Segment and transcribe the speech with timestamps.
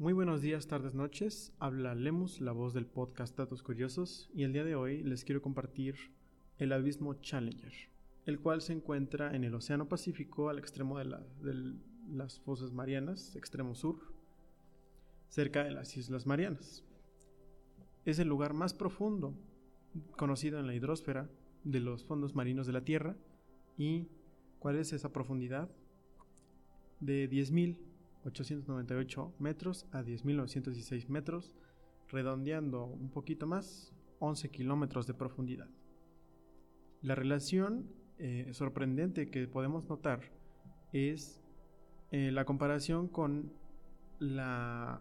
[0.00, 1.52] Muy buenos días, tardes, noches.
[1.58, 5.42] Habla Lemus, la voz del podcast Datos Curiosos, y el día de hoy les quiero
[5.42, 5.94] compartir
[6.56, 7.74] el abismo Challenger,
[8.24, 11.04] el cual se encuentra en el Océano Pacífico al extremo de,
[12.08, 14.14] las fosas marianas, extremo sur,
[15.28, 16.82] cerca de las Islas Marianas.
[18.06, 19.34] Es el lugar más profundo
[20.16, 21.28] conocido en la hidrosfera
[21.62, 23.18] de los fondos marinos de la Tierra.
[23.76, 24.08] ¿Y
[24.60, 25.70] cuál es esa profundidad?
[27.00, 27.28] De
[28.24, 31.54] 10.898 metros a 10.916 metros,
[32.08, 35.68] redondeando un poquito más, 11 kilómetros de profundidad.
[37.02, 40.20] La relación eh, sorprendente que podemos notar
[40.92, 41.42] es
[42.10, 43.54] eh, la comparación con
[44.18, 45.00] la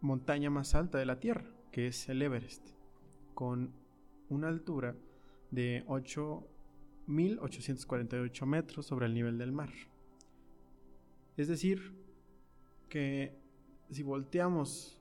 [0.00, 2.70] montaña más alta de la Tierra, que es el Everest,
[3.34, 3.72] con
[4.28, 4.96] una altura
[5.52, 9.70] de 8.848 metros sobre el nivel del mar.
[11.36, 11.92] Es decir,
[12.88, 13.36] que
[13.90, 15.00] si volteamos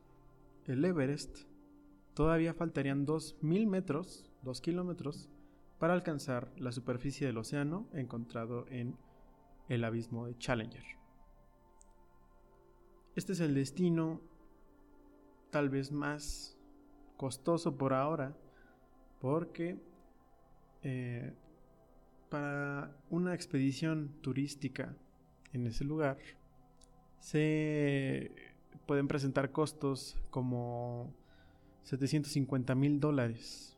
[0.66, 1.40] el Everest,
[2.14, 5.30] todavía faltarían 2.000 metros, 2 kilómetros,
[5.80, 8.98] para alcanzar la superficie del océano encontrado en
[9.70, 10.84] el abismo de Challenger.
[13.16, 14.22] Este es el destino
[15.52, 16.58] tal vez más
[17.18, 18.36] costoso por ahora,
[19.20, 19.80] porque
[20.84, 21.34] eh,
[22.30, 24.96] para una expedición turística
[25.56, 26.18] en ese lugar
[27.20, 28.32] se
[28.86, 31.14] pueden presentar costos como
[31.84, 33.78] 750 mil dólares.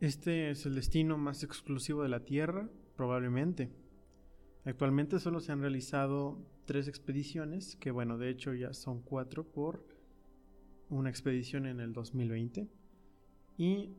[0.00, 3.70] Este es el destino más exclusivo de la Tierra, probablemente.
[4.64, 9.84] Actualmente solo se han realizado tres expediciones, que bueno, de hecho ya son cuatro por
[10.88, 12.68] una expedición en el 2020.
[13.58, 13.90] Y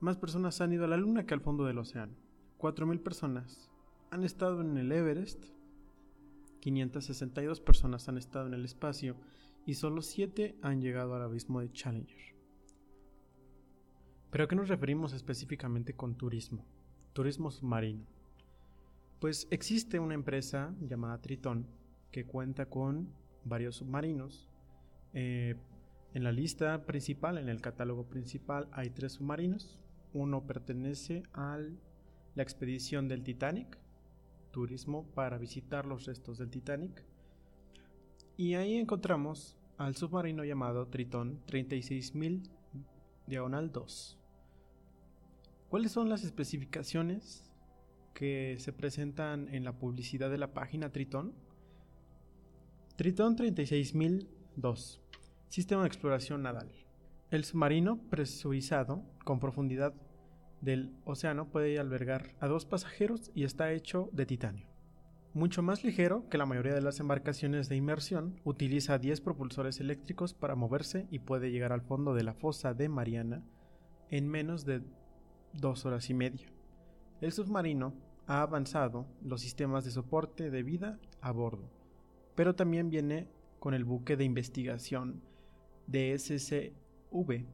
[0.00, 2.14] más personas han ido a la Luna que al fondo del océano.
[2.58, 3.70] 4.000 personas
[4.10, 5.44] han estado en el Everest,
[6.60, 9.16] 562 personas han estado en el espacio
[9.66, 12.36] y solo 7 han llegado al abismo de Challenger.
[14.30, 16.64] ¿Pero a qué nos referimos específicamente con turismo?
[17.12, 18.06] Turismo submarino.
[19.18, 21.66] Pues existe una empresa llamada Triton
[22.10, 23.12] que cuenta con
[23.44, 24.48] varios submarinos.
[25.12, 25.56] Eh,
[26.14, 29.78] en la lista principal, en el catálogo principal, hay tres submarinos.
[30.12, 31.58] Uno pertenece a
[32.34, 33.78] la expedición del Titanic,
[34.50, 37.04] turismo para visitar los restos del Titanic.
[38.36, 42.42] Y ahí encontramos al submarino llamado Tritón 36000
[43.26, 44.18] diagonal 2.
[45.68, 47.50] ¿Cuáles son las especificaciones
[48.12, 51.32] que se presentan en la publicidad de la página Tritón?
[52.96, 55.00] Tritón 36002.
[55.48, 56.70] Sistema de exploración nadal.
[57.30, 59.94] El submarino presurizado con profundidad
[60.60, 64.66] del océano puede albergar a dos pasajeros y está hecho de titanio.
[65.32, 70.34] Mucho más ligero que la mayoría de las embarcaciones de inmersión, utiliza 10 propulsores eléctricos
[70.34, 73.44] para moverse y puede llegar al fondo de la fosa de Mariana
[74.10, 74.82] en menos de
[75.52, 76.48] dos horas y media.
[77.20, 77.94] El submarino
[78.26, 81.70] ha avanzado los sistemas de soporte de vida a bordo,
[82.34, 83.28] pero también viene
[83.60, 85.22] con el buque de investigación
[85.86, 87.46] DSCV,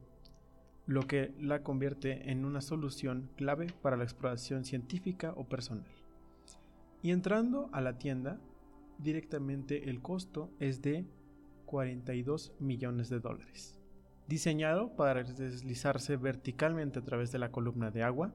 [0.87, 5.85] lo que la convierte en una solución clave para la exploración científica o personal.
[7.03, 8.39] Y entrando a la tienda,
[8.97, 11.05] directamente el costo es de
[11.65, 13.77] 42 millones de dólares.
[14.27, 18.33] Diseñado para deslizarse verticalmente a través de la columna de agua,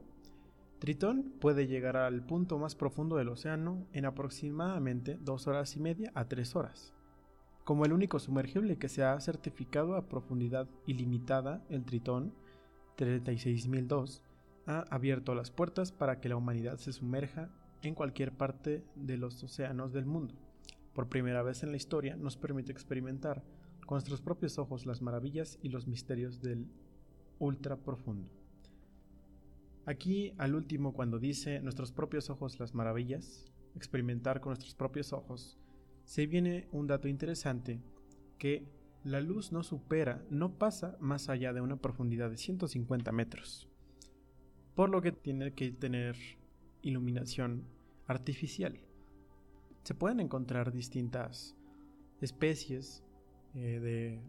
[0.78, 6.10] Tritón puede llegar al punto más profundo del océano en aproximadamente 2 horas y media
[6.14, 6.92] a 3 horas.
[7.64, 12.34] Como el único sumergible que se ha certificado a profundidad ilimitada, el Tritón
[12.96, 14.22] 36002
[14.66, 17.50] ha abierto las puertas para que la humanidad se sumerja
[17.82, 20.34] en cualquier parte de los océanos del mundo.
[20.92, 23.44] Por primera vez en la historia nos permite experimentar
[23.86, 26.66] con nuestros propios ojos las maravillas y los misterios del
[27.38, 28.30] ultra profundo.
[29.86, 35.58] Aquí al último cuando dice nuestros propios ojos las maravillas, experimentar con nuestros propios ojos,
[36.04, 37.80] se viene un dato interesante
[38.38, 38.66] que
[39.04, 43.68] la luz no supera, no pasa más allá de una profundidad de 150 metros,
[44.74, 46.16] por lo que tiene que tener
[46.82, 47.64] iluminación
[48.06, 48.80] artificial.
[49.82, 51.56] Se pueden encontrar distintas
[52.20, 53.02] especies
[53.54, 54.20] eh, de,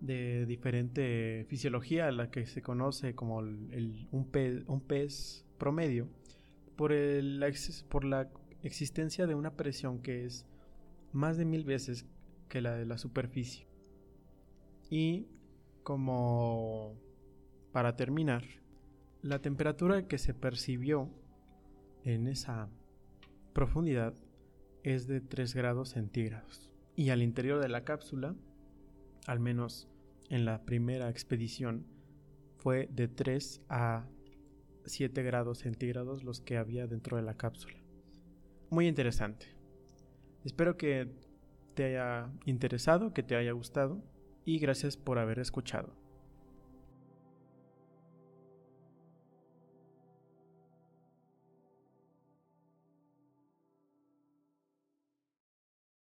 [0.00, 6.08] de, diferente fisiología, la que se conoce como un, pez, un, pez, promedio,
[6.76, 7.42] por, el,
[7.88, 8.30] por la
[8.62, 10.46] existencia de una presión que es
[11.16, 12.06] más de mil veces
[12.48, 13.66] que la de la superficie.
[14.88, 15.26] Y
[15.82, 16.94] como
[17.72, 18.44] para terminar,
[19.22, 21.10] la temperatura que se percibió
[22.04, 22.68] en esa
[23.52, 24.14] profundidad
[24.82, 28.34] es de 3 grados centígrados, Y al interior de la cápsula,
[29.26, 29.88] al menos
[30.30, 31.84] en la primera expedición,
[32.56, 34.06] fue de 3 a
[34.84, 37.78] 7 grados centígrados los que había dentro de la cápsula.
[38.70, 39.55] Muy interesante.
[40.46, 41.08] Espero que
[41.74, 44.00] te haya interesado, que te haya gustado
[44.44, 45.92] y gracias por haber escuchado.